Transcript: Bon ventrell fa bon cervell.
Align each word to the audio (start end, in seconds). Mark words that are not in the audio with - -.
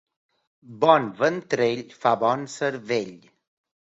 Bon 0.83 1.03
ventrell 1.19 1.83
fa 2.05 2.13
bon 2.25 2.41
cervell. 2.55 3.13